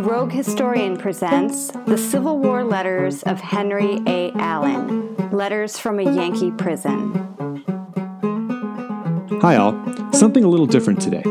Rogue 0.00 0.32
Historian 0.32 0.96
presents 0.96 1.70
The 1.86 1.98
Civil 1.98 2.38
War 2.38 2.64
Letters 2.64 3.22
of 3.24 3.40
Henry 3.40 4.00
A. 4.06 4.32
Allen 4.32 5.14
Letters 5.30 5.78
from 5.78 5.98
a 5.98 6.02
Yankee 6.02 6.50
Prison. 6.50 7.12
Hi, 9.40 9.56
all. 9.56 9.72
Something 10.12 10.44
a 10.44 10.48
little 10.48 10.66
different 10.66 11.00
today. 11.00 11.22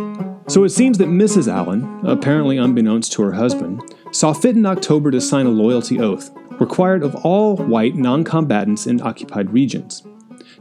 So 0.47 0.63
it 0.63 0.69
seems 0.69 0.97
that 0.97 1.07
Mrs. 1.07 1.47
Allen, 1.47 2.01
apparently 2.05 2.57
unbeknownst 2.57 3.11
to 3.13 3.21
her 3.23 3.31
husband, 3.33 3.81
saw 4.11 4.33
fit 4.33 4.55
in 4.55 4.65
October 4.65 5.11
to 5.11 5.21
sign 5.21 5.45
a 5.45 5.49
loyalty 5.49 5.99
oath, 5.99 6.29
required 6.59 7.03
of 7.03 7.15
all 7.25 7.55
white 7.55 7.95
non 7.95 8.23
combatants 8.23 8.85
in 8.85 9.01
occupied 9.01 9.53
regions. 9.53 10.03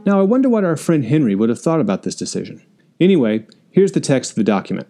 Now, 0.05 0.19
I 0.19 0.23
wonder 0.23 0.49
what 0.49 0.63
our 0.63 0.77
friend 0.77 1.05
Henry 1.05 1.35
would 1.35 1.49
have 1.49 1.61
thought 1.61 1.81
about 1.81 2.03
this 2.03 2.15
decision. 2.15 2.65
Anyway, 2.99 3.45
here's 3.69 3.91
the 3.91 3.99
text 3.99 4.31
of 4.31 4.35
the 4.35 4.43
document 4.43 4.87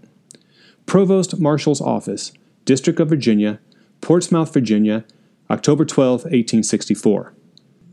Provost 0.86 1.40
Marshal's 1.40 1.82
Office, 1.82 2.32
District 2.66 3.00
of 3.00 3.10
Virginia, 3.10 3.60
Portsmouth, 4.02 4.54
Virginia, 4.54 5.06
October 5.50 5.86
12, 5.86 6.24
1864. 6.24 7.34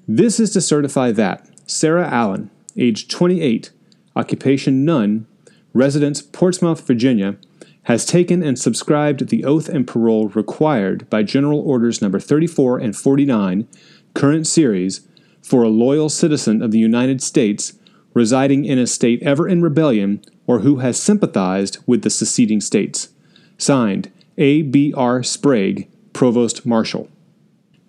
This 0.06 0.40
is 0.40 0.50
to 0.52 0.60
certify 0.60 1.12
that 1.12 1.48
Sarah 1.66 2.08
Allen, 2.08 2.50
age 2.76 3.08
28, 3.08 3.70
occupation 4.16 4.84
none, 4.84 5.26
residence 5.72 6.22
Portsmouth, 6.22 6.86
Virginia, 6.86 7.36
has 7.84 8.04
taken 8.04 8.42
and 8.42 8.58
subscribed 8.58 9.28
the 9.28 9.44
oath 9.44 9.68
and 9.68 9.86
parole 9.86 10.28
required 10.28 11.08
by 11.08 11.22
General 11.22 11.60
Orders 11.60 12.02
Number 12.02 12.20
34 12.20 12.78
and 12.78 12.94
49, 12.94 13.66
current 14.14 14.46
series, 14.46 15.08
for 15.40 15.62
a 15.62 15.68
loyal 15.68 16.08
citizen 16.08 16.62
of 16.62 16.70
the 16.70 16.78
United 16.78 17.22
States 17.22 17.74
residing 18.12 18.64
in 18.64 18.78
a 18.78 18.86
state 18.86 19.22
ever 19.22 19.48
in 19.48 19.62
rebellion 19.62 20.22
or 20.46 20.60
who 20.60 20.76
has 20.76 21.00
sympathized 21.00 21.78
with 21.86 22.02
the 22.02 22.10
seceding 22.10 22.60
states. 22.60 23.08
Signed, 23.56 24.10
a. 24.38 24.62
B. 24.62 24.94
R. 24.96 25.22
Sprague, 25.22 25.90
Provost 26.12 26.64
Marshal. 26.64 27.08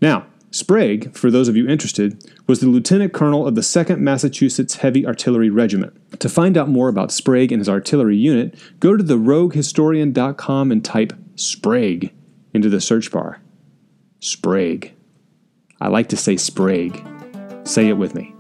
Now, 0.02 0.26
Sprague, 0.52 1.16
for 1.16 1.30
those 1.30 1.48
of 1.48 1.56
you 1.56 1.68
interested, 1.68 2.24
was 2.48 2.60
the 2.60 2.68
lieutenant 2.68 3.14
colonel 3.14 3.48
of 3.48 3.54
the 3.56 3.62
2nd 3.62 4.00
Massachusetts 4.00 4.78
Heavy 4.78 5.06
Artillery 5.06 5.50
Regiment. 5.50 5.94
To 6.20 6.28
find 6.28 6.58
out 6.58 6.68
more 6.68 6.90
about 6.90 7.12
Sprague 7.12 7.52
and 7.52 7.60
his 7.60 7.70
artillery 7.70 8.18
unit, 8.18 8.58
go 8.80 8.98
to 8.98 9.04
theroguehistorian.com 9.04 10.72
and 10.72 10.84
type 10.84 11.14
Sprague 11.36 12.12
into 12.54 12.70
the 12.70 12.82
search 12.82 13.12
bar. 13.12 13.42
Sprague. 14.20 14.94
I 15.80 15.88
like 15.88 16.10
to 16.10 16.18
say 16.18 16.36
Sprague. 16.36 17.06
Say 17.64 17.88
it 17.88 17.94
with 17.94 18.16
me. 18.16 18.34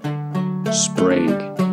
Sprague. 0.71 1.68